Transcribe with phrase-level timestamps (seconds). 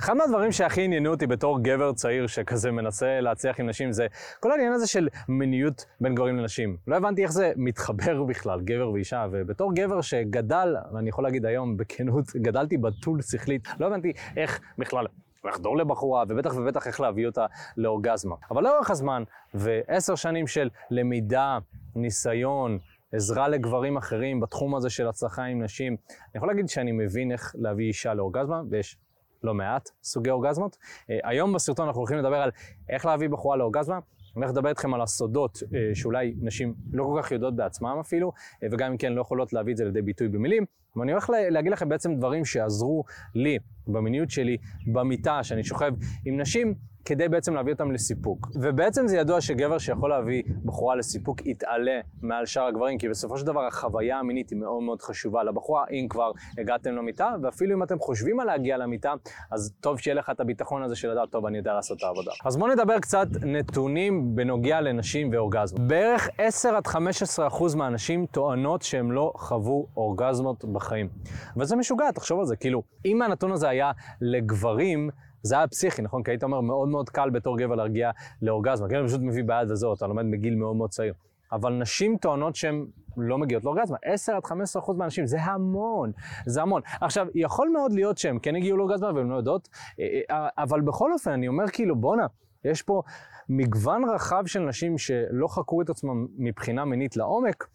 [0.00, 4.06] אחד מהדברים שהכי עניינו אותי בתור גבר צעיר שכזה מנסה להצליח עם נשים זה
[4.40, 6.76] כל העניין הזה של מיניות בין גברים לנשים.
[6.86, 11.76] לא הבנתי איך זה מתחבר בכלל, גבר ואישה, ובתור גבר שגדל, ואני יכול להגיד היום
[11.76, 15.06] בכנות, גדלתי בתול שכלית, לא הבנתי איך בכלל
[15.44, 17.46] לחדור לבחורה, ובטח ובטח איך להביא אותה
[17.76, 18.34] לאורגזמה.
[18.50, 19.22] אבל לאורך הזמן,
[19.54, 21.58] ועשר שנים של למידה,
[21.96, 22.78] ניסיון,
[23.12, 27.54] עזרה לגברים אחרים בתחום הזה של הצלחה עם נשים, אני יכול להגיד שאני מבין איך
[27.58, 28.96] להביא אישה לאורגזמה, ויש
[29.44, 30.76] לא מעט סוגי אורגזמות.
[31.10, 32.50] אה, היום בסרטון אנחנו הולכים לדבר על
[32.88, 33.98] איך להביא בחורה לאורגזמה.
[34.36, 38.32] אני הולך לדבר איתכם על הסודות אה, שאולי נשים לא כל כך יודעות בעצמם אפילו,
[38.62, 40.64] אה, וגם אם כן לא יכולות להביא את זה לידי ביטוי במילים.
[40.96, 43.04] ואני הולך להגיד לכם בעצם דברים שעזרו
[43.34, 44.56] לי במיניות שלי,
[44.92, 45.92] במיטה, שאני שוכב
[46.24, 48.48] עם נשים, כדי בעצם להביא אותם לסיפוק.
[48.54, 53.46] ובעצם זה ידוע שגבר שיכול להביא בחורה לסיפוק יתעלה מעל שאר הגברים, כי בסופו של
[53.46, 57.98] דבר החוויה המינית היא מאוד מאוד חשובה לבחורה, אם כבר הגעתם למיטה, ואפילו אם אתם
[57.98, 59.12] חושבים על להגיע למיטה,
[59.50, 62.30] אז טוב שיהיה לך את הביטחון הזה של לדעת, טוב, אני יודע לעשות את העבודה.
[62.44, 65.88] אז בואו נדבר קצת נתונים בנוגע לנשים ואורגזמות.
[65.88, 71.08] בערך 10 עד 15 אחוז מהנשים טוענות שהן לא חוו אורגזמות בחיים.
[71.56, 75.10] וזה משוגע, תחשוב על זה, כאילו, אם הנתון הזה היה לגברים,
[75.42, 76.22] זה היה פסיכי, נכון?
[76.22, 78.10] כי היית אומר, מאוד מאוד קל בתור גבר להרגיע
[78.42, 78.88] לאורגזמה.
[78.88, 81.14] כן, פשוט מביא ביד וזהו, אתה לומד בגיל מאוד מאוד צעיר.
[81.52, 83.96] אבל נשים טוענות שהן לא מגיעות לאורגזמה.
[84.04, 86.12] 10 עד 15 אחוז מהנשים, זה המון,
[86.46, 86.82] זה המון.
[87.00, 89.68] עכשיו, יכול מאוד להיות שהן כן הגיעו לאורגזמה והן לא יודעות,
[90.00, 92.26] אה, אה, אבל בכל אופן, אני אומר כאילו, בואנה,
[92.64, 93.02] יש פה
[93.48, 97.68] מגוון רחב של נשים שלא חקרו את עצמם מבחינה מינית לעומק, אה,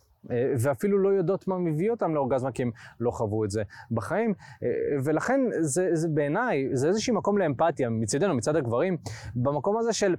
[0.57, 4.33] ואפילו לא יודעות מה מביא אותם לאורגזמה, כי הם לא חוו את זה בחיים.
[4.63, 4.69] אה,
[5.03, 8.97] ולכן זה, זה בעיניי, זה איזשהו מקום לאמפתיה מצדנו, מצד הגברים,
[9.35, 10.15] במקום הזה של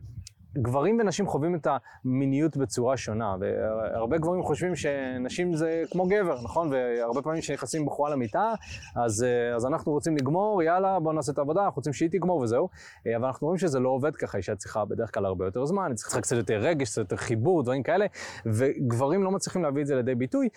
[0.57, 1.67] גברים ונשים חווים את
[2.05, 6.73] המיניות בצורה שונה, והרבה גברים חושבים שנשים זה כמו גבר, נכון?
[6.73, 8.53] והרבה פעמים כשנכנסים בחורה למיטה,
[8.97, 12.69] אז, אז אנחנו רוצים לגמור, יאללה, בואו נעשה את העבודה, אנחנו רוצים שהיא תגמור וזהו.
[13.17, 15.97] אבל אנחנו רואים שזה לא עובד ככה, אישה צריכה בדרך כלל הרבה יותר זמן, היא
[15.97, 18.07] צריכה קצת יותר רגש, קצת יותר חיבור, דברים כאלה,
[18.47, 20.49] וגברים לא מצליחים להביא את זה לידי ביטוי.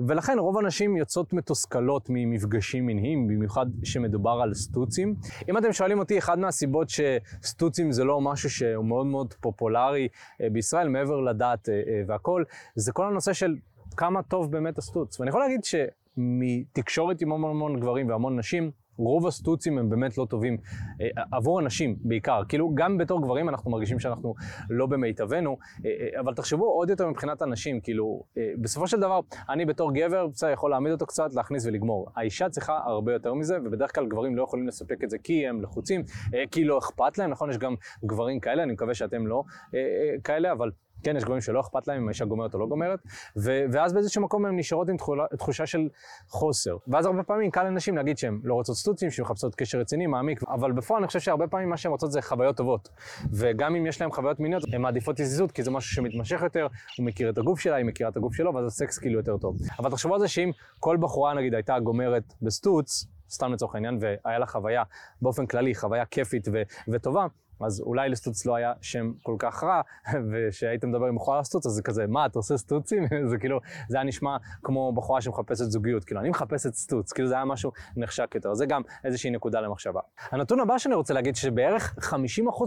[0.00, 5.14] ולכן רוב הנשים יוצאות מתוסכלות ממפגשים מיניים, במיוחד שמדובר על סטוצים.
[5.48, 10.08] אם אתם שואלים אותי, אחת מהסיבות שסטוצים זה לא משהו שהוא מאוד מאוד פופולרי
[10.40, 13.56] אה, בישראל, מעבר לדת אה, אה, והכל, זה כל הנושא של
[13.96, 15.20] כמה טוב באמת הסטוץ.
[15.20, 20.26] ואני יכול להגיד שמתקשורת עם המון המון גברים והמון נשים, רוב הסטוצים הם באמת לא
[20.30, 20.56] טובים
[21.00, 22.42] אה, עבור אנשים בעיקר.
[22.48, 24.34] כאילו, גם בתור גברים אנחנו מרגישים שאנחנו
[24.70, 28.22] לא במיטבנו, אה, אה, אבל תחשבו עוד יותר מבחינת הנשים, כאילו,
[28.60, 32.08] בסופו של דבר, אני בתור גבר, בסדר, יכול להעמיד אותו קצת, להכניס ולגמור.
[32.16, 35.62] האישה צריכה הרבה יותר מזה, ובדרך כלל גברים לא יכולים לספק את זה כי הם
[35.62, 36.02] לחוצים,
[36.50, 37.50] כי לא אכפת להם, נכון?
[37.50, 37.74] יש גם
[38.04, 39.42] גברים כאלה, אני מקווה שאתם לא
[40.24, 40.70] כאלה, אבל...
[41.06, 42.98] כן, יש גברים שלא אכפת להם אם האישה גומרת או לא גומרת,
[43.36, 45.88] ו- ואז באיזשהו מקום הן נשארות עם תחולה, תחושה של
[46.28, 46.76] חוסר.
[46.88, 50.42] ואז הרבה פעמים קל לנשים להגיד שהן לא רוצות סטוצים, שהן מחפשות קשר רציני, מעמיק,
[50.48, 52.88] אבל בפועל אני חושב שהרבה פעמים מה שהן רוצות זה חוויות טובות.
[53.32, 56.66] וגם אם יש להן חוויות מיניות, הן מעדיפות יזיזות, כי זה משהו שמתמשך יותר,
[56.98, 59.56] הוא מכיר את הגוף שלה, היא מכירה את הגוף שלו, ואז הסקס כאילו יותר טוב.
[59.78, 60.50] אבל תחשבו על זה שאם
[60.80, 64.82] כל בחורה נגיד הייתה גומרת בסטוץ, סתם לצורך העניין, והיה לה חוויה
[65.22, 67.26] באופן כללי, חוויה כיפית ו- וטובה,
[67.60, 69.80] אז אולי לסטוץ לא היה שם כל כך רע,
[70.32, 73.02] ושהיית מדבר עם בחורה על סטוץ, אז זה כזה, מה, אתה עושה סטוצים?
[73.30, 77.34] זה כאילו, זה היה נשמע כמו בחורה שמחפשת זוגיות, כאילו, אני מחפשת סטוץ, כאילו זה
[77.34, 80.00] היה משהו נחשק יותר, זה גם איזושהי נקודה למחשבה.
[80.30, 82.12] הנתון הבא שאני רוצה להגיד, שבערך 50%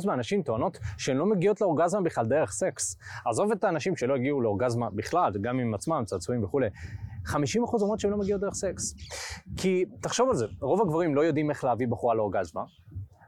[0.06, 2.98] מהנשים טוענות שהן לא מגיעות לאורגזמה בכלל דרך סקס.
[3.26, 6.68] עזוב את האנשים שלא הגיעו לאורגזמה בכלל, גם עם עצמם, צעצועים וכולי.
[7.26, 7.32] 50%
[7.82, 8.96] אומרות שהן לא מגיעות דרך סקס.
[9.58, 12.62] כי, תחשוב על זה, רוב הגברים לא יודעים איך להביא בחורה לאורגזמה,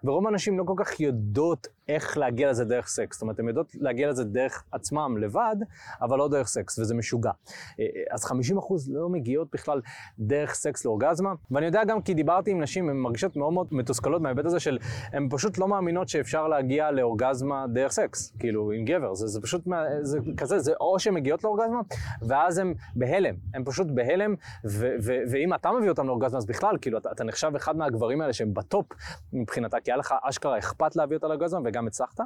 [0.04, 3.16] ורוב האנשים לא כל כך יודעות איך להגיע לזה דרך סקס.
[3.16, 5.56] זאת אומרת, הן יודעות להגיע לזה דרך עצמם לבד,
[6.02, 7.32] אבל לא דרך סקס, וזה משוגע.
[7.80, 8.34] אה, אז 50%
[8.88, 9.82] לא מגיעות בכלל
[10.20, 14.22] דרך סקס לאורגזמה, ואני יודע גם כי דיברתי עם נשים, הן מרגישות מאוד מאוד מתוסכלות
[14.22, 14.78] מההיבט הזה של,
[15.14, 19.14] הן פשוט לא מאמינות שאפשר להגיע לאורגזמה דרך סקס, כאילו, עם גבר.
[19.14, 19.62] זה, זה פשוט,
[20.02, 21.82] זה כזה, זה או שהן מגיעות לאורגזמה,
[22.22, 23.36] ואז הן בהלם.
[23.54, 27.24] הן פשוט בהלם, ו- ו- ואם אתה מביא אותם לאורגזמה, אז בכלל, כאילו, אתה, אתה
[27.24, 28.86] נחשב אחד מהגברים האלה שהם בטופ
[29.34, 32.20] מבחינתה, כי היה לך אשכרה אכפת להביא אותה לאורגזמה, וגם גם הצלחת.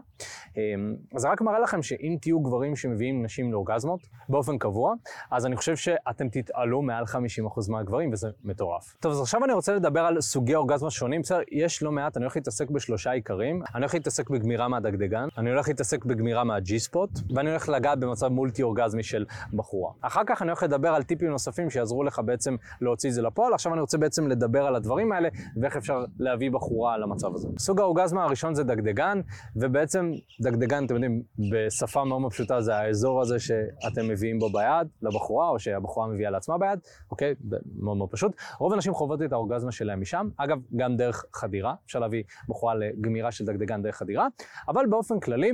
[0.58, 4.00] אמ, אז רק מראה לכם שאם תהיו גברים שמביאים נשים לאורגזמות
[4.30, 4.94] באופן קבוע,
[5.32, 8.96] אז אני חושב שאתם תתעלו מעל 50% מהגברים, וזה מטורף.
[9.00, 11.22] טוב, אז עכשיו אני רוצה לדבר על סוגי אורגזמה שונים.
[11.22, 13.62] בסדר, יש לא מעט, אני הולך להתעסק בשלושה עיקרים.
[13.76, 18.28] אני הולך להתעסק בגמירה מהדגדגן, אני הולך להתעסק בגמירה מהג'י ספוט, ואני הולך לגעת במצב
[18.28, 19.92] מולטי אורגזמי של בחורה.
[20.02, 23.54] אחר כך אני הולך לדבר על טיפים נוספים שיעזרו לך בעצם להוציא את זה לפועל.
[23.54, 25.30] עכשיו אני רוצה בעצם לדבר על הדברים האלה,
[25.62, 27.48] ואיך אפשר להביא בחורה למצב הזה.
[27.60, 29.22] סוג האורגזמה הראשון זה דגדגן.
[29.56, 30.12] ובעצם
[30.42, 31.22] דגדגן, אתם יודעים,
[31.52, 36.30] בשפה מאוד מאוד פשוטה, זה האזור הזה שאתם מביאים בו ביד לבחורה, או שהבחורה מביאה
[36.30, 36.80] לעצמה ביד,
[37.12, 37.36] אוקיי?
[37.80, 38.32] מאוד מאוד פשוט.
[38.60, 43.32] רוב האנשים חוות את האורגזמה שלהם משם, אגב, גם דרך חדירה, אפשר להביא בחורה לגמירה
[43.32, 44.28] של דגדגן דרך חדירה,
[44.68, 45.52] אבל באופן כללי,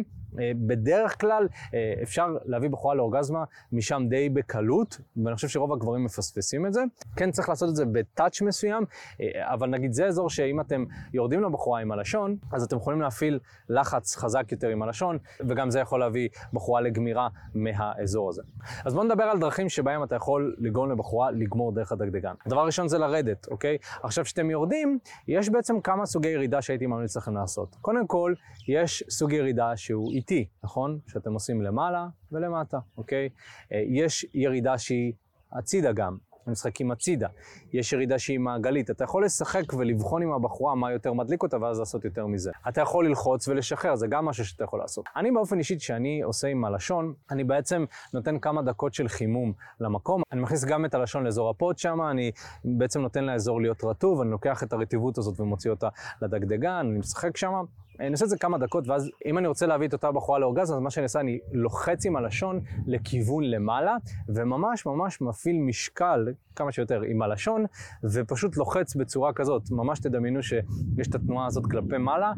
[0.68, 6.66] בדרך כלל אה, אפשר להביא בחורה לאורגזמה משם די בקלות, ואני חושב שרוב הגברים מפספסים
[6.66, 6.84] את זה.
[7.16, 8.84] כן צריך לעשות את זה בטאץ' מסוים,
[9.22, 13.40] אה, אבל נגיד זה אזור שאם אתם יורדים לבחורה עם הלשון, אז אתם יכולים להפעיל
[13.70, 18.42] לחץ חזק יותר עם הלשון, וגם זה יכול להביא בחורה לגמירה מהאזור הזה.
[18.86, 22.34] אז בואו נדבר על דרכים שבהם אתה יכול לגרום לבחורה לגמור דרך הדגדגן.
[22.46, 23.78] הדבר הראשון זה לרדת, אוקיי?
[24.04, 27.76] עכשיו כשאתם יורדים, יש בעצם כמה סוגי ירידה שהייתי ממליץ לכם לעשות.
[27.82, 28.34] קודם כל,
[28.68, 31.00] יש סוג ירידה שהוא איטי, נכון?
[31.08, 33.30] שאתם עושים למעלה ולמטה, אוקיי?
[33.72, 35.14] אה, יש ירידה שהיא
[35.52, 37.28] הצידה גם, משחקים הצידה.
[37.74, 38.90] יש ירידה שהיא מעגלית.
[38.90, 42.52] אתה יכול לשחק ולבחון עם הבחורה מה יותר מדליק אותה, ואז לעשות יותר מזה.
[42.70, 45.06] אתה יכול ללחוץ ולשחרר, זה גם משהו שאתה יכול לעשות.
[45.16, 50.22] אני באופן אישי, כשאני עושה עם הלשון, אני בעצם נותן כמה דקות של חימום למקום.
[50.32, 52.32] אני מכניס גם את הלשון לאזור הפוד שם, אני
[52.66, 55.90] בעצם נותן לאזור להיות רטוב, אני לוקח את הרטיבות הזאת ומוציא אותה
[56.22, 57.54] לדגדגן, אני משחק שם.
[58.02, 60.74] אני עושה את זה כמה דקות, ואז אם אני רוצה להביא את אותה בחורה לאורגזם,
[60.74, 63.98] אז מה שאני עושה, אני לוחץ עם הלשון לכיוון למעלה,
[64.30, 67.66] וממש ממש מפעיל משקל כמה שיותר עם הלשון,
[68.04, 69.72] ופשוט לוחץ בצורה כזאת.
[69.72, 72.34] ממש תדמיינו שיש את התנועה הזאת כלפי מעלה,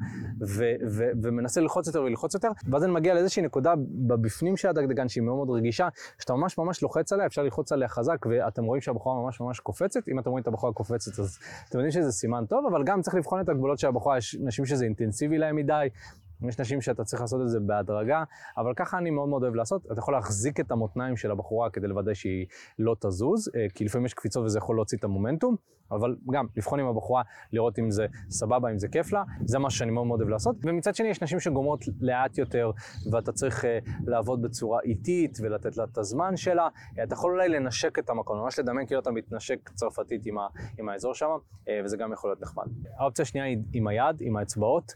[0.47, 3.73] ו- ו- ומנסה ללחוץ יותר וללחוץ יותר, ואז אני מגיע לאיזושהי נקודה
[4.07, 5.87] בבפנים של הדגדגן שהיא מאוד מאוד רגישה,
[6.19, 10.09] שאתה ממש ממש לוחץ עליה, אפשר ללחוץ עליה חזק, ואתם רואים שהבחורה ממש ממש קופצת.
[10.09, 11.39] אם אתם רואים את הבחורה קופצת, אז
[11.69, 14.65] אתם יודעים שזה סימן טוב, אבל גם צריך לבחון את הגבולות של הבחורה, יש נשים
[14.65, 15.87] שזה אינטנסיבי להם מדי,
[16.49, 18.23] יש נשים שאתה צריך לעשות את זה בהדרגה,
[18.57, 19.85] אבל ככה אני מאוד מאוד אוהב לעשות.
[19.91, 22.45] אתה יכול להחזיק את המותניים של הבחורה כדי לוודא שהיא
[22.79, 25.55] לא תזוז, אה, כי לפעמים יש קפיצות וזה יכול להוציא את המומנטום,
[25.91, 27.23] אבל גם לבחון עם הבחורה,
[27.53, 30.55] לראות אם זה סבבה, אם זה כיף לה, זה משהו שאני מאוד מאוד אוהב לעשות.
[30.63, 32.71] ומצד שני, יש נשים שגומרות לאט יותר,
[33.11, 33.67] ואתה צריך uh,
[34.05, 36.67] לעבוד בצורה איטית ולתת לה את הזמן שלה.
[37.03, 40.47] אתה יכול אולי לנשק את המקום, ממש לדמיין כאילו אתה מתנשק צרפתית עם, ה,
[40.79, 41.27] עם האזור שם,
[41.83, 42.65] וזה גם יכול להיות נחמד.
[42.99, 44.93] האופציה השנייה היא עם היד, עם האצבעות.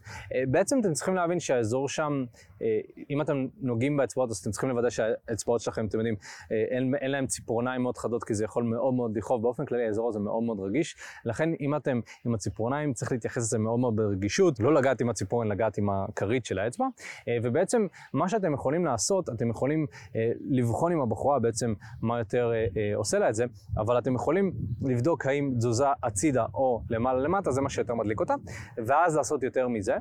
[0.47, 2.25] בעצם אתם צריכים להבין שהאזור שם,
[2.57, 2.61] uh,
[3.09, 7.11] אם אתם נוגעים באצבעות, אז אתם צריכים לוודא שהאצבעות שלכם, אתם יודעים, uh, אין, אין
[7.11, 9.41] להם ציפורניים מאוד חדות, כי זה יכול מאוד מאוד לכאוב.
[9.41, 10.95] באופן כללי, האזור הזה מאוד מאוד רגיש.
[11.25, 15.47] לכן, אם אתם עם הציפורניים, צריך להתייחס לזה מאוד מאוד ברגישות, לא לגעת עם הציפורן,
[15.47, 16.85] לגעת עם הכרית של האצבע.
[17.27, 19.85] אה, ובעצם, מה שאתם יכולים לעשות, אתם יכולים
[20.15, 23.45] אה, לבחון עם הבחורה בעצם מה יותר אה, עושה לה את זה,
[23.77, 24.51] אבל אתם יכולים
[24.81, 28.33] לבדוק האם תזוזה הצידה או למעלה למטה, זה מה שיותר מדליק אותה,
[28.77, 29.95] ואז לעשות יותר מזה.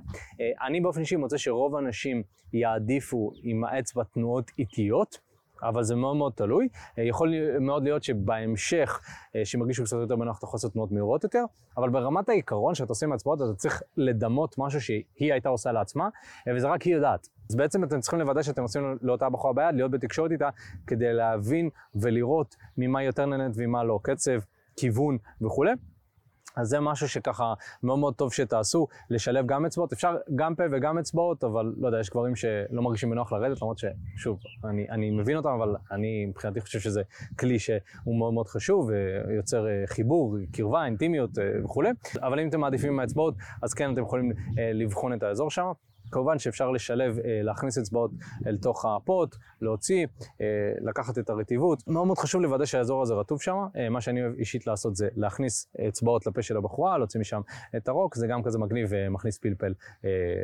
[0.66, 2.22] אני באופן אישי מוצא שרוב האנשים
[2.52, 5.26] יעדיפו עם האצבע תנועות איטיות.
[5.62, 6.68] אבל זה מאוד מאוד תלוי.
[6.98, 9.00] אה, יכול מאוד להיות שבהמשך,
[9.36, 11.44] אה, שהם ירגישו קצת יותר בנוח, אתה יכול לעשות תנועות מהירות יותר,
[11.76, 16.08] אבל ברמת העיקרון שאתה עושה עם הצבעות, אתה צריך לדמות משהו שהיא הייתה עושה לעצמה,
[16.48, 17.28] אה, וזה רק היא יודעת.
[17.50, 20.48] אז בעצם אתם צריכים לוודא שאתם עושים לאותה בחורה ביד, להיות בתקשורת איתה,
[20.86, 24.38] כדי להבין ולראות ממה יותר נהנית ומה לא, קצב,
[24.76, 25.72] כיוון וכולי.
[26.56, 29.92] אז זה משהו שככה מאוד מאוד טוב שתעשו, לשלב גם אצבעות.
[29.92, 33.78] אפשר גם פה וגם אצבעות, אבל לא יודע, יש גברים שלא מרגישים בנוח לרדת, למרות
[33.78, 37.02] ששוב, אני, אני מבין אותם, אבל אני מבחינתי חושב שזה
[37.38, 38.90] כלי שהוא מאוד מאוד חשוב,
[39.28, 41.90] ויוצר אה, חיבור, קרבה, אינטימיות אה, וכולי.
[42.22, 45.66] אבל אם אתם מעדיפים עם האצבעות, אז כן, אתם יכולים אה, לבחון את האזור שם.
[46.10, 48.10] כמובן שאפשר לשלב, אה, להכניס אצבעות
[48.46, 50.06] אל תוך הפוט, להוציא,
[50.40, 50.46] אה,
[50.80, 51.82] לקחת את הרטיבות.
[51.86, 53.56] מאוד מאוד חשוב לוודא שהאזור הזה רטוב שם.
[53.76, 57.40] אה, מה שאני אוהב אישית לעשות זה להכניס אצבעות לפה של הבחורה, להוציא משם
[57.76, 59.74] את הרוק, זה גם כזה מגניב ומכניס פלפל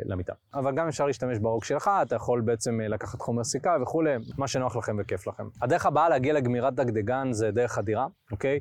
[0.05, 0.33] למיטה.
[0.53, 4.75] אבל גם אפשר להשתמש ברוק שלך, אתה יכול בעצם לקחת חומר סיכה וכולי, מה שנוח
[4.75, 5.43] לכם וכיף לכם.
[5.61, 8.59] הדרך הבאה להגיע לגמירת דגדגן זה דרך חדירה, אוקיי?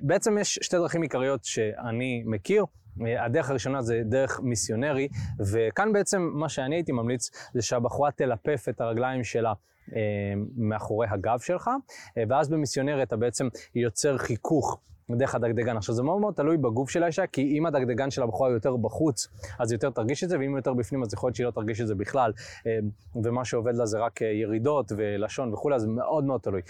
[0.00, 2.64] בעצם יש שתי דרכים עיקריות שאני מכיר.
[3.18, 5.08] הדרך הראשונה זה דרך מיסיונרי,
[5.38, 9.52] וכאן בעצם מה שאני הייתי ממליץ זה שהבחורה תלפף את הרגליים שלה.
[9.92, 10.00] אה,
[10.56, 11.70] מאחורי הגב שלך,
[12.18, 15.76] אה, ואז במיסיונרי אתה בעצם יוצר חיכוך דרך הדגדגן.
[15.76, 19.28] עכשיו זה מאוד מאוד תלוי בגוף של האישה, כי אם הדגדגן של הבחורה יותר בחוץ,
[19.58, 21.86] אז יותר תרגיש את זה, ואם יותר בפנים, אז יכול להיות שהיא לא תרגיש את
[21.86, 22.32] זה בכלל,
[22.66, 22.78] אה,
[23.24, 26.60] ומה שעובד לה זה רק ירידות ולשון וכולי, אז מאוד מאוד תלוי.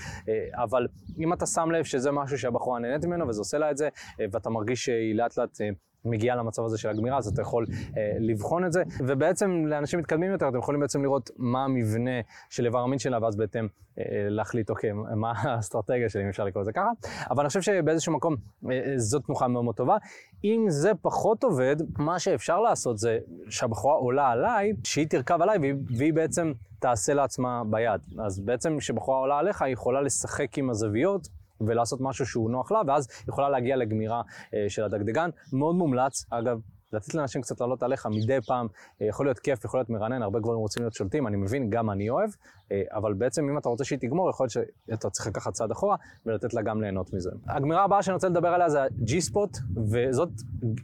[0.55, 0.87] אבל
[1.19, 3.89] אם אתה שם לב שזה משהו שהבחורה נהנית ממנו, וזה עושה לה את זה,
[4.33, 5.61] ואתה מרגיש שהיא לאט לאט
[6.05, 10.33] מגיעה למצב הזה של הגמירה, אז אתה יכול אה, לבחון את זה, ובעצם לאנשים מתקדמים
[10.33, 12.21] יותר, אתם יכולים בעצם לראות מה המבנה
[12.51, 13.67] של איבר המין שלה, ואז בהתאם
[13.99, 16.91] אה, להחליט, אוקיי, מה האסטרטגיה שלי, אם אפשר לקרוא לזה ככה.
[17.31, 18.37] אבל אני חושב שבאיזשהו מקום
[18.71, 19.97] אה, אה, זאת תנוחה מאוד מאוד טובה.
[20.45, 23.19] אם זה פחות עובד, מה שאפשר לעשות זה
[23.49, 28.01] שהבחורה עולה עליי, שהיא תרכב עליי, והיא, והיא בעצם תעשה לעצמה ביד.
[28.19, 31.29] אז בעצם כשבחורה עולה עליך, היא יכולה לשחק עם הזוויות.
[31.69, 34.23] ולעשות משהו שהוא נוח לה, ואז יכולה להגיע לגמירה
[34.55, 35.31] אה, של הדגדגן.
[35.53, 36.61] מאוד מומלץ, אגב,
[36.95, 38.67] לתת לאנשים קצת לעלות עליך מדי פעם,
[39.03, 41.91] אה, יכול להיות כיף, יכול להיות מרענן, הרבה גברים רוצים להיות שולטים, אני מבין, גם
[41.91, 42.31] אני אוהב,
[42.73, 45.97] אה, אבל בעצם אם אתה רוצה שהיא תגמור, יכול להיות שאתה צריך לקחת צעד אחורה
[46.27, 47.31] ולתת לה גם ליהנות מזה.
[47.47, 49.59] הגמירה הבאה שאני רוצה לדבר עליה זה ה-G-Spot,
[49.91, 50.29] וזאת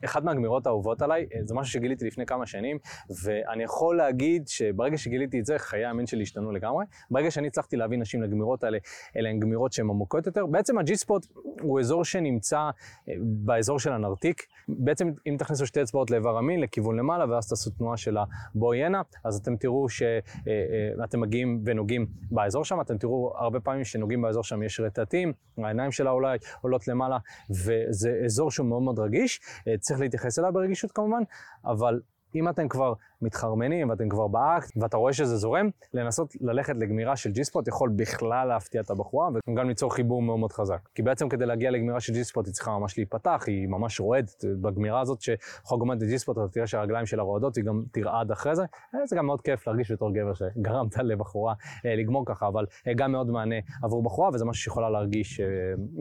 [0.05, 2.79] אחת מהגמירות האהובות עליי, אה, זה משהו שגיליתי לפני כמה שנים,
[3.25, 6.85] ואני יכול להגיד שברגע שגיליתי את זה, חיי המין שלי השתנו לגמרי.
[7.11, 8.79] ברגע שאני הצלחתי להביא נשים לגמירות האלה,
[9.17, 10.47] אלה הן גמירות שהן עמוקות יותר.
[10.47, 11.27] בעצם ה-G-Spot
[11.61, 12.71] הוא אזור שנמצא
[13.19, 14.47] באזור של הנרתיק.
[14.69, 18.17] בעצם אם תכניסו שתי אצבעות לאיבר המין, לכיוון למעלה, ואז תעשו תנועה של
[18.55, 24.45] הבואיינה, אז אתם תראו שאתם מגיעים ונוגעים באזור שם, אתם תראו הרבה פעמים שנוגעים באזור
[24.45, 27.19] שם יש רטטים, העיניים שלה אולי עולות למעלה,
[27.51, 29.41] וזה אזור שהוא מאוד מאוד רגיש,
[29.81, 31.23] צריך להתייחס אליו ברגישות כמובן,
[31.65, 32.01] אבל
[32.35, 37.31] אם אתם כבר מתחרמנים ואתם כבר באקט ואתה רואה שזה זורם, לנסות ללכת לגמירה של
[37.31, 40.89] ג'י-ספוט יכול בכלל להפתיע את הבחורה וגם ליצור חיבור מאוד מאוד חזק.
[40.95, 45.01] כי בעצם כדי להגיע לגמירה של ג'י-ספוט היא צריכה ממש להיפתח, היא ממש רועדת בגמירה
[45.01, 48.63] הזאת, שחוג עומד לג'י-ספוט אתה תראה שהרגליים שלה רועדות, היא גם תרעד אחרי זה.
[48.95, 51.55] אה, זה גם מאוד כיף להרגיש בתור גבר שגרמת לבחורה
[51.87, 55.41] אה, לגמור ככה, אבל אה, גם מאוד מענה עבור בחורה וזה משהו שיכולה להרגיש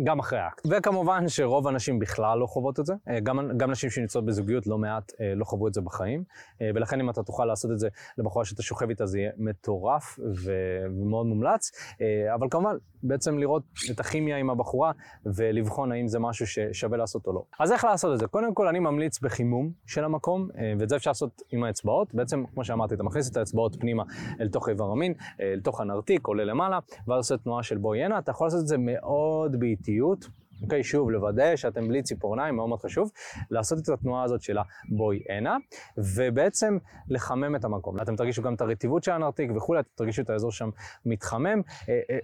[0.03, 0.67] גם אחרי האקט.
[0.69, 5.11] וכמובן שרוב הנשים בכלל לא חוות את זה, גם, גם נשים שנמצאות בזוגיות לא מעט
[5.35, 6.23] לא חוו את זה בחיים,
[6.61, 7.87] ולכן אתה תוכל לעשות את זה
[8.17, 11.71] לבחורה שאתה שוכב איתה, זה יהיה מטורף ומאוד מומלץ.
[12.01, 14.91] אה, אבל כמובן, בעצם לראות את הכימיה עם הבחורה
[15.25, 17.43] ולבחון האם זה משהו ששווה לעשות או לא.
[17.59, 18.27] אז איך לעשות את זה?
[18.27, 22.13] קודם כל, אני ממליץ בחימום של המקום, אה, ואת זה אפשר לעשות עם האצבעות.
[22.13, 24.03] בעצם, כמו שאמרתי, אתה מכניס את האצבעות פנימה
[24.39, 28.03] אל תוך איבר המין, אה, אל תוך הנרתיק, עולה למעלה, ואז עושה תנועה של בואי
[28.03, 28.19] הנה.
[28.19, 30.27] אתה יכול לעשות את זה מאוד באיטיות.
[30.63, 33.11] אוקיי, שוב, לוודא שאתם בלי ציפורניים, מאוד מאוד חשוב,
[33.51, 35.57] לעשות את התנועה הזאת של הבואי הנה,
[35.97, 36.77] ובעצם
[37.09, 38.01] לחמם את המקום.
[38.01, 40.69] אתם תרגישו גם את הרטיבות של הנרתיק וכולי, אתם תרגישו את האזור שם
[41.05, 42.19] מתחמם, אה, אה,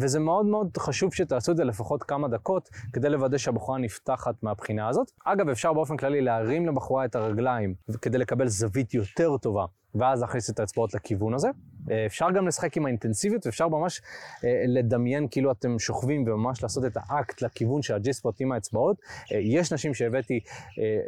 [0.00, 4.88] וזה מאוד מאוד חשוב שתעשו את זה לפחות כמה דקות, כדי לוודא שהבחורה נפתחת מהבחינה
[4.88, 5.10] הזאת.
[5.24, 9.64] אגב, אפשר באופן כללי להרים לבחורה את הרגליים, כדי לקבל זווית יותר טובה,
[9.94, 11.48] ואז להכניס את האצבעות לכיוון הזה.
[11.90, 14.00] אה, אפשר גם לשחק עם האינטנסיביות, ואפשר ממש
[14.44, 18.96] אה, לדמיין כאילו אתם שוכבים וממש לעשות את האקט לכיוון של הג'יספוט עם האצבעות.
[19.32, 20.40] אה, יש נשים שהבאתי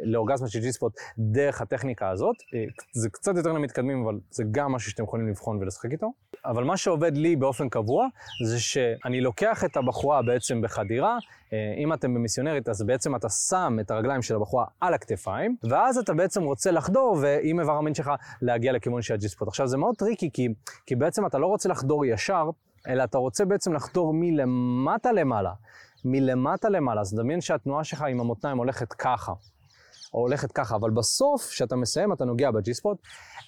[0.03, 2.35] לאורגזמה של ג'יספוט דרך הטכניקה הזאת.
[2.93, 6.11] זה קצת יותר למתקדמים, אבל זה גם משהו שאתם יכולים לבחון ולשחק איתו.
[6.45, 8.07] אבל מה שעובד לי באופן קבוע,
[8.45, 11.17] זה שאני לוקח את הבחורה בעצם בחדירה,
[11.77, 16.13] אם אתם במיסיונרית, אז בעצם אתה שם את הרגליים של הבחורה על הכתפיים, ואז אתה
[16.13, 18.11] בעצם רוצה לחדור, ועם איבר המין שלך
[18.41, 19.47] להגיע לכיוון של ה G-spot.
[19.47, 20.47] עכשיו, זה מאוד טריקי, כי
[20.85, 22.49] כי בעצם אתה לא רוצה לחדור ישר,
[22.87, 25.53] אלא אתה רוצה בעצם לחדור מלמטה למעלה.
[26.05, 27.01] מלמטה למעלה.
[27.01, 29.33] אז דמיין שהתנועה שלך עם המותניים הולכת ככה.
[30.13, 32.97] או הולכת ככה, אבל בסוף, כשאתה מסיים, אתה נוגע ב G-spot.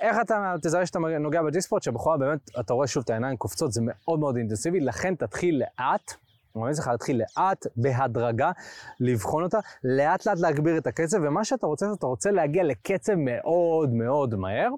[0.02, 1.84] איך אתה תזהה שאתה נוגע ב G-spot?
[1.84, 6.14] שבחורה באמת, אתה רואה שוב את העיניים קופצות, זה מאוד מאוד אינטנסיבי, לכן תתחיל לאט.
[6.56, 8.52] אני ממליץ לך להתחיל לאט, בהדרגה,
[9.00, 13.94] לבחון אותה, לאט לאט להגביר את הקצב, ומה שאתה רוצה, אתה רוצה להגיע לקצב מאוד
[13.94, 14.70] מאוד מהר.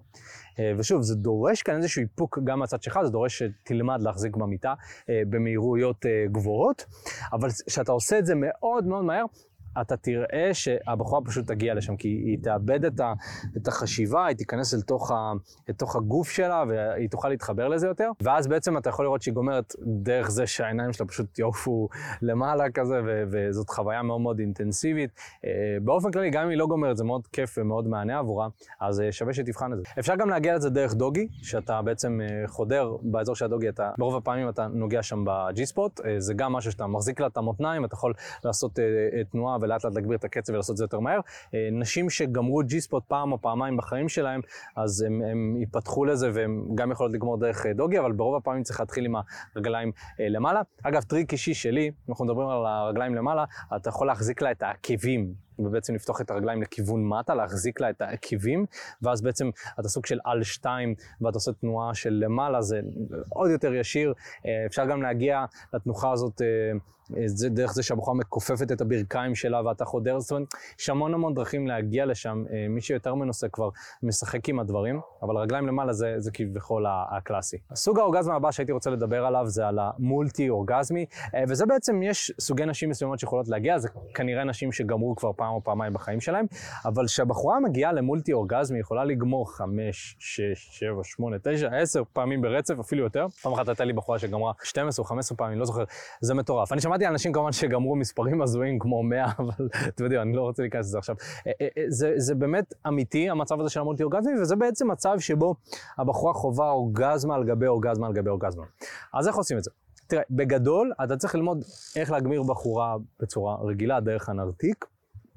[0.60, 4.74] אה, ושוב, זה דורש כאן איזשהו איפוק גם מהצד שלך, זה דורש שתלמד להחזיק במיטה
[5.10, 6.86] אה, במהירויות אה, גבוהות,
[7.34, 9.26] אבל כשאתה עושה את זה מאוד מאוד מהר,
[9.82, 13.14] אתה תראה שהבחורה פשוט תגיע לשם, כי היא תאבד את, ה,
[13.58, 15.32] את החשיבה, היא תיכנס אל תוך, ה,
[15.78, 19.74] תוך הגוף שלה והיא תוכל להתחבר לזה יותר, ואז בעצם אתה יכול לראות שהיא גומרת
[19.86, 21.90] דרך זה שהעיניים שלה פשוט יעופו
[22.22, 25.10] למעלה כזה, ו, וזאת חוויה מאוד מאוד אינטנסיבית.
[25.46, 25.52] אה,
[25.82, 28.48] באופן כללי, גם אם היא לא גומרת, זה מאוד כיף ומאוד מהנה עבורה,
[28.82, 29.84] אז אה, שווה שתבחן את זה.
[30.00, 33.92] אפשר גם להגיע לזה דרך doggy, שאתה בעצם אה, חודר באזור של ה doggy, אתה,
[33.98, 37.86] ברוב הפעמים אתה נוגע שם ב G-spot, זה גם משהו שאתה מחזיק לה את המותניים,
[37.86, 38.14] אתה יכול
[38.44, 38.80] לעשות
[39.32, 41.20] תנועה ולאט לאט להגביר את הקצב ולעשות את זה יותר מהר.
[41.54, 44.42] אה, נשים שגמרו spot פעם או פעמיים בחיים שלהם,
[44.76, 48.64] אז הם, הם ייפתחו לזה והם גם יכולות לגמור דרך אה, doggy, אבל ברוב הפעמים
[48.64, 49.16] צריך להתחיל עם
[49.56, 50.62] הרגליים אה, למעלה.
[50.84, 53.46] אגב, טריק אישי שלי, אנחנו מדברים על הרגליים למעלה,
[53.76, 55.45] אתה יכול להחזיק לה את העקבים.
[55.60, 58.66] ובעצם לפתוח את הרגליים לכיוון מטה, להחזיק לה את העקבים,
[59.02, 62.82] ואז בעצם אתה סוג של על שתיים, ואתה עושה תנועה של למעלה, זה
[63.30, 64.14] עוד יותר ישיר.
[64.66, 66.42] אפשר גם להגיע לתנוחה הזאת
[67.26, 70.48] זה דרך זה שהבחורה מכופפת את הברכיים שלה ואתה חודר, זאת אומרת,
[70.80, 72.44] יש המון המון דרכים להגיע לשם.
[72.52, 73.70] אה, מי שיותר מנוסה כבר
[74.04, 77.58] משחק עם הדברים, אבל רגליים למעלה זה, זה כביכול הקלאסי.
[77.72, 82.32] הסוג האורגזמה הבא שהייתי רוצה לדבר עליו זה על המולטי אורגזמי, אה, וזה בעצם, יש
[82.40, 86.46] סוגי נשים מסוימות שיכולות להגיע, זה כנראה נשים שגמרו כבר פעם או פעמיים בחיים שלהם,
[86.86, 92.80] אבל כשהבחורה מגיעה למולטי אורגזמי, יכולה לגמור חמש, שש, שבע, שמונה, תשע, עשר פעמים ברצף,
[92.80, 93.28] אפילו יותר.
[93.42, 95.84] פעם אחת הייתה לי בחורה שגמרה 12 או 15 פעמים, לא זוכר,
[96.22, 96.72] זה מטורף.
[96.72, 100.64] אני שמעתי אנשים כמובן שגמרו מספרים הזויים כמו 100, אבל אתם יודעים, אני לא רוצה
[100.64, 101.16] להיכנס לזה עכשיו.
[101.48, 105.20] אה, אה, אה, זה, זה באמת אמיתי, המצב הזה של המולטי אורגזמי, וזה בעצם מצב
[105.20, 105.56] שבו
[105.98, 108.64] הבחורה חווה אורגזמה על גבי אורגזמה על גבי אורגזמה.
[109.14, 109.72] אז איך עושים את זה?
[110.08, 111.64] תראה, בגדול, אתה צריך ללמוד
[111.96, 114.86] איך להגמיר בחורה בצורה רגילה דרך הנרתיק.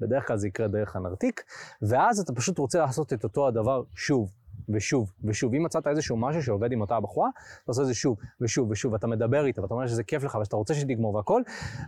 [0.01, 1.43] בדרך כלל זה יקרה דרך הנרתיק,
[1.81, 4.31] ואז אתה פשוט רוצה לעשות את אותו הדבר שוב.
[4.73, 5.53] ושוב ושוב.
[5.53, 7.29] אם מצאת איזשהו משהו שעובד עם אותה הבחורה,
[7.63, 10.37] אתה עושה את זה שוב ושוב ושוב, ואתה מדבר איתה, ואתה אומר שזה כיף לך,
[10.41, 11.41] ושאתה רוצה שתגמור והכל,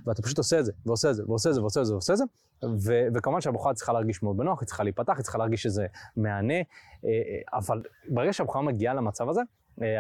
[0.06, 2.14] ואתה פשוט עושה את זה, ועושה את זה, ועושה את זה, ועושה את זה, ועושה
[2.14, 2.24] את זה,
[2.64, 5.86] ו- וכמובן שהבחורה צריכה להרגיש מאוד בנוח, היא צריכה להיפתח, היא צריכה להרגיש שזה
[6.18, 6.62] מהנה, אה,
[7.04, 9.42] אה, אבל ברגע שהבחורה מגיעה למצב הזה,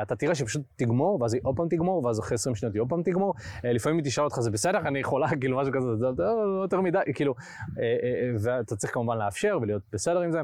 [0.01, 2.89] אתה תראה שפשוט תגמור, ואז היא עוד פעם תגמור, ואז אחרי 20 שניות היא עוד
[2.89, 3.33] פעם תגמור.
[3.63, 6.05] לפעמים היא תשאל אותך, זה בסדר, אני יכולה, כאילו משהו כזה, זה
[6.61, 7.35] יותר מדי, כאילו,
[8.39, 10.41] ואתה צריך כמובן לאפשר ולהיות בסדר עם זה.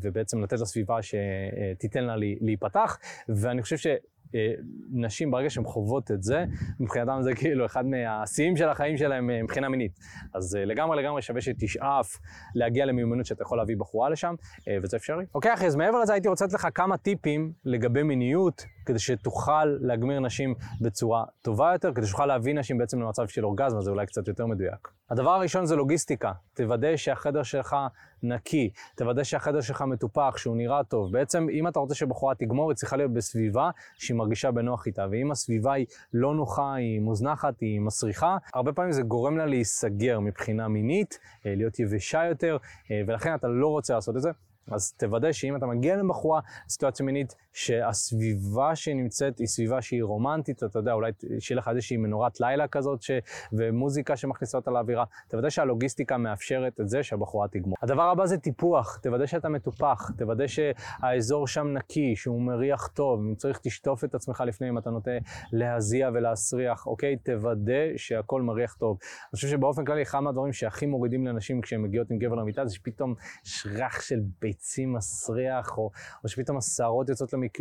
[0.00, 3.86] ובעצם לתת לסביבה שתיתן לה להיפתח, ואני חושב ש...
[4.34, 4.52] אה,
[4.90, 6.44] נשים ברגע שהן חוות את זה,
[6.80, 9.92] מבחינתם זה כאילו אחד מהשיאים של החיים שלהם אה, מבחינה מינית.
[10.34, 12.18] אז אה, לגמרי לגמרי שווה שתשאף
[12.54, 14.34] להגיע למיומנות שאתה יכול להביא בחורה לשם,
[14.82, 15.24] וזה אפשרי.
[15.34, 19.64] אוקיי אחי, אז מעבר לזה הייתי רוצה לתת לך כמה טיפים לגבי מיניות, כדי שתוכל
[19.64, 24.06] להגמיר נשים בצורה טובה יותר, כדי שתוכל להביא נשים בעצם למצב של אורגזמה, זה אולי
[24.06, 24.97] קצת יותר מדויק.
[25.10, 27.76] הדבר הראשון זה לוגיסטיקה, תוודא שהחדר שלך
[28.22, 31.12] נקי, תוודא שהחדר שלך מטופח, שהוא נראה טוב.
[31.12, 35.06] בעצם, אם אתה רוצה שבחורה תגמור, היא צריכה להיות בסביבה שהיא מרגישה בנוח איתה.
[35.10, 40.20] ואם הסביבה היא לא נוחה, היא מוזנחת, היא מסריחה, הרבה פעמים זה גורם לה להיסגר
[40.20, 42.56] מבחינה מינית, אה, להיות יבשה יותר,
[42.90, 44.30] אה, ולכן אתה לא רוצה לעשות את זה.
[44.70, 50.78] אז תוודא שאם אתה מגיע לבחורה, סיטואציה מינית, שהסביבה שנמצאת היא סביבה שהיא רומנטית, אתה
[50.78, 53.10] יודע, אולי שיהיה לך איזושהי מנורת לילה כזאת, ש...
[53.52, 55.04] ומוזיקה שמכניסה אותה לאווירה.
[55.28, 57.76] תוודא שהלוגיסטיקה מאפשרת את זה שהבחורה תגמור.
[57.82, 63.34] הדבר הבא זה טיפוח, תוודא שאתה מטופח, תוודא שהאזור שם נקי, שהוא מריח טוב, אם
[63.34, 65.10] צריך תשטוף את עצמך לפני אם אתה נוטה
[65.52, 67.16] להזיע ולהסריח, אוקיי?
[67.16, 68.98] תוודא שהכל מריח טוב.
[69.00, 72.74] אני חושב שבאופן כללי, אחד מהדברים שהכי מורידים לנשים כשהן מגיעות עם גבר למיטה, זה
[72.74, 73.66] שפתאום יש
[74.00, 75.90] של ביצים מסריח, או,
[76.24, 76.56] או שפתאום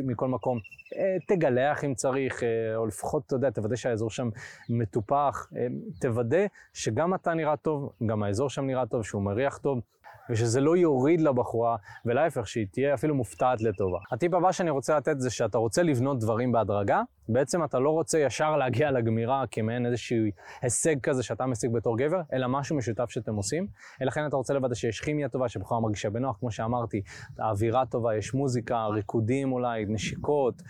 [0.03, 0.60] מכל מקום.
[0.96, 4.29] אה, תגלח אם צריך, אה, או לפחות, אתה יודע, תוודא שהאזור שם
[4.70, 5.48] מטופח.
[5.56, 5.67] אה,
[6.01, 9.82] תוודא שגם אתה נראה טוב, גם האזור שם נראה טוב, שהוא מריח טוב.
[10.29, 14.00] ושזה לא יוריד לבחורה, ולהפך, שהיא תהיה אפילו מופתעת לטובה.
[14.12, 18.19] הטיפ הבא שאני רוצה לתת זה שאתה רוצה לבנות דברים בהדרגה, בעצם אתה לא רוצה
[18.19, 20.17] ישר להגיע לגמירה כמעין איזשהו
[20.62, 23.67] הישג כזה שאתה משיג בתור גבר, אלא משהו משותף שאתם עושים.
[24.01, 27.01] לכן אתה רוצה לוודא שיש כימיה טובה, שבחורה מרגישה בנוח, כמו שאמרתי,
[27.39, 30.62] האווירה טובה, יש מוזיקה, ריקודים אולי, נשיקות,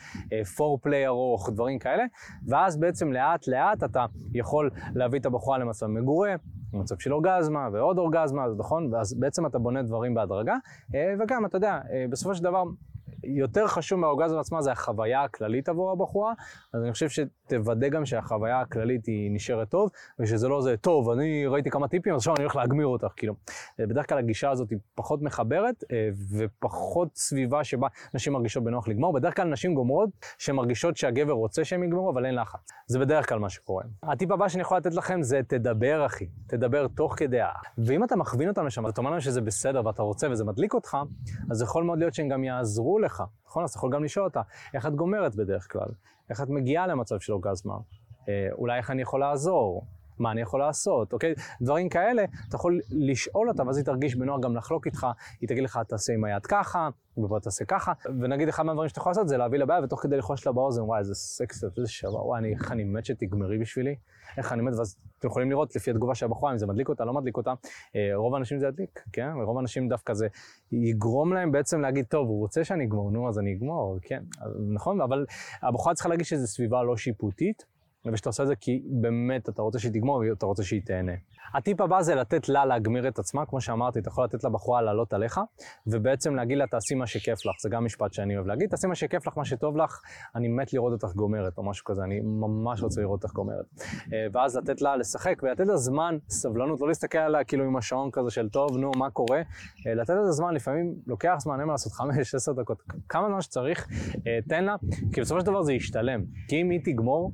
[0.56, 2.04] פורפליי אה, ארוך, דברים כאלה,
[2.48, 6.36] ואז בעצם לאט לאט אתה יכול להביא את הבחורה למצב מגורה,
[6.74, 8.94] מצב של אורגזמה ועוד אורגזמה, נכון?
[8.94, 10.56] ואז בעצם אתה בונה דברים בהדרגה,
[10.96, 12.64] אה, וגם, אתה יודע, אה, בסופו של דבר,
[13.24, 16.34] יותר חשוב מהאורגזמה עצמה זה החוויה הכללית עבור הבחורה,
[16.74, 21.48] אז אני חושב שתוודא גם שהחוויה הכללית היא נשארת טוב, ושזה לא זה, טוב, אני
[21.48, 23.36] ראיתי כמה טיפים, אז עכשיו אני הולך להגמיר אותך, כאילו.
[23.80, 29.14] בדרך כלל הגישה הזאת היא פחות מחברת, אה, ופחות סביבה שבה נשים מרגישות בנוח לגמור.
[29.14, 32.60] בדרך כלל נשים גומרות שמרגישות שהגבר רוצה שהם יגמרו, אבל אין לחץ.
[32.88, 33.84] זה בדרך כלל מה שקורה.
[34.04, 36.26] הטיפ הבא שאני יכול לתת לכם זה תדבר, אחי.
[36.48, 37.50] תדבר תוך כדי ה...
[37.78, 40.98] ואם אתה מכווין אותם לשם, ואתה אומר להם שזה בסדר ואתה רוצה וזה מדליק אותך,
[41.52, 43.07] אז יכול מאוד להיות שהם גם יעזרו לך,
[43.48, 43.64] נכון?
[43.64, 44.42] אז אתה יכול גם לשאול אותה,
[44.74, 45.90] איך את גומרת בדרך כלל?
[46.30, 47.76] איך את מגיעה למצב של אורגזמה?
[48.30, 49.86] אה, אולי איך אני יכול לעזור?
[50.20, 51.34] מה אני יכול לעשות, אוקיי?
[51.62, 55.08] דברים כאלה, אתה יכול לשאול אותה, ואז היא תרגיש בנוח גם לחלוק איתך,
[55.42, 59.10] היא תגיד לך, תעשה עם היד ככה, ופה תעשה ככה, ונגיד אחד מהדברים שאתה יכול
[59.10, 62.40] לעשות זה להביא לבעיה, ותוך כדי לחוש לה באוזן, וואי, איזה סקסי, איזה שווה, וואי,
[62.40, 63.96] אני, איך אני מת שתגמרי בשבילי,
[64.38, 67.06] איך אני מת, ואז אתם יכולים לראות לפי התגובה של הבחורה, אם זה מדליק אותה,
[67.06, 67.54] לא מדליק אותה,
[67.96, 69.30] אה, רוב האנשים זה ידליק, כן?
[69.42, 70.28] ורוב האנשים דווקא זה
[70.72, 74.24] יגרום להם בעצם להגיד, טוב, הוא רוצה שאני אגמור, נו, אז אני אגמור, כן,
[74.74, 75.26] נכון, אבל
[75.62, 77.77] הבחורה צריכה להגיד שזו סביבה לא שיפוטית.
[78.06, 81.12] ושאתה עושה את זה כי באמת אתה רוצה שהיא תגמור ואתה רוצה שהיא תהנה.
[81.54, 85.14] הטיפ הבא זה לתת לה להגמיר את עצמה, כמו שאמרתי, אתה יכול לתת לבחורה לעלות
[85.14, 85.40] עליך,
[85.88, 88.96] ובעצם להגיד לה, תעשי מה שכיף לך, זה גם משפט שאני אוהב להגיד, תעשי מה
[88.96, 90.00] שכיף לך, מה שטוב לך,
[90.36, 93.66] אני מת לראות אותך גומרת, או משהו כזה, אני ממש רוצה לראות אותך גומרת.
[94.14, 98.10] אה, ואז לתת לה לשחק, ולתת לה זמן, סבלנות, לא להסתכל עליה כאילו עם השעון
[98.12, 99.42] כזה של טוב, נו, מה קורה?
[99.88, 103.42] אה, לתת לה זמן, לפעמים לוקח זמן, אין מה לעשות, חמש, עשר דקות, כמה זמן
[103.42, 103.88] שצריך,
[104.28, 104.76] אה, תן לה,
[105.14, 106.24] כי בסופו של דבר זה ישתלם.
[106.48, 107.32] כי אם היא תגמור,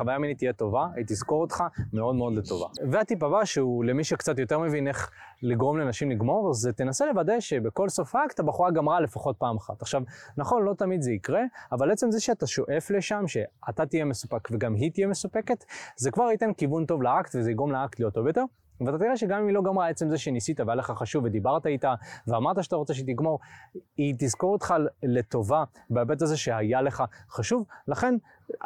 [0.00, 2.66] והחוויה המינית תהיה טובה, היא תזכור אותך מאוד מאוד לטובה.
[2.90, 5.10] והטיפ הבא, שהוא למי שקצת יותר מבין איך
[5.42, 9.82] לגרום לנשים לגמור, זה תנסה לוודא שבכל סוף האקט הבחורה גמרה לפחות פעם אחת.
[9.82, 10.02] עכשיו,
[10.36, 14.74] נכון, לא תמיד זה יקרה, אבל עצם זה שאתה שואף לשם, שאתה תהיה מסופק וגם
[14.74, 15.64] היא תהיה מסופקת,
[15.96, 18.44] זה כבר ייתן כיוון טוב לאקט וזה יגרום לאקט להיות טוב יותר.
[18.86, 21.94] ואתה תראה שגם אם היא לא גמרה, עצם זה שניסית והיה לך חשוב ודיברת איתה
[22.26, 23.38] ואמרת שאתה רוצה שהיא תגמור,
[23.96, 27.64] היא תזכור אותך לטובה בהיבט הזה שהיה לך חשוב.
[27.88, 28.14] לכן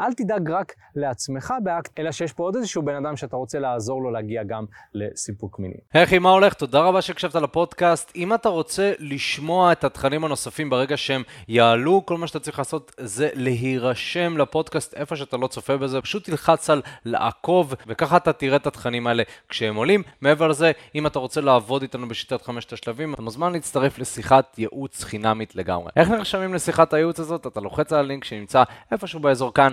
[0.01, 4.03] אל תדאג רק לעצמך באקט, אלא שיש פה עוד איזשהו בן אדם שאתה רוצה לעזור
[4.03, 5.75] לו להגיע גם לסיפוק מיני.
[5.95, 6.55] אחי, מה הולך?
[6.55, 8.13] תודה רבה שהקשבת לפודקאסט.
[8.17, 12.93] אם אתה רוצה לשמוע את התכנים הנוספים ברגע שהם יעלו, כל מה שאתה צריך לעשות
[13.01, 18.57] זה להירשם לפודקאסט איפה שאתה לא צופה בזה, פשוט תלחץ על לעקוב, וככה אתה תראה
[18.57, 20.03] את התכנים האלה כשהם עולים.
[20.21, 25.05] מעבר לזה, אם אתה רוצה לעבוד איתנו בשיטת חמשת השלבים, אתה מוזמן להצטרף לשיחת ייעוץ
[25.05, 25.91] חינמית לגמרי.
[25.97, 27.47] איך נרשמים לשיחת הייעוץ הזאת?
[27.47, 29.73] אתה לוחץ על הלינק שנמצא איפשהו באזור כאן,